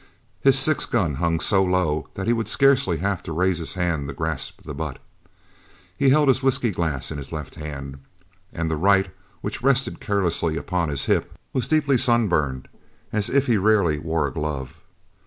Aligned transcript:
His 0.41 0.57
six 0.57 0.87
gun 0.87 1.13
hung 1.21 1.39
so 1.39 1.63
low 1.63 2.09
that 2.15 2.25
he 2.25 2.33
would 2.33 2.47
scarcely 2.47 2.97
have 2.97 3.21
to 3.21 3.31
raise 3.31 3.59
his 3.59 3.75
hand 3.75 4.07
to 4.07 4.15
grasp 4.15 4.63
the 4.63 4.73
butt. 4.73 4.97
He 5.95 6.09
held 6.09 6.27
his 6.27 6.41
whisky 6.41 6.71
glass 6.71 7.11
in 7.11 7.19
his 7.19 7.31
left 7.31 7.53
hand, 7.53 7.99
and 8.51 8.71
the 8.71 8.77
right, 8.77 9.11
which 9.41 9.61
rested 9.61 9.99
carelessly 9.99 10.57
on 10.57 10.89
his 10.89 11.05
hip, 11.05 11.31
was 11.53 11.67
deeply 11.67 11.97
sunburned, 11.99 12.67
as 13.13 13.29
if 13.29 13.45
he 13.45 13.57
rarely 13.57 13.99
wore 13.99 14.25
a 14.25 14.33
glove. 14.33 14.81